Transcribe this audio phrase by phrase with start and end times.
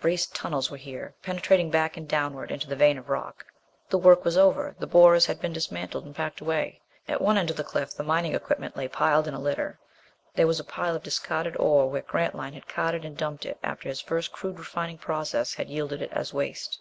[0.00, 3.44] Braced tunnels were here, penetrating back and downward into the vein of rock.
[3.90, 4.76] The work was over.
[4.78, 6.80] The borers had been dismantled and packed away.
[7.08, 9.80] At one end of the cliff the mining equipment lay piled in a litter.
[10.36, 13.88] There was a heap of discarded ore where Grantline had carted and dumped it after
[13.88, 16.80] his first crude refining process had yielded it as waste.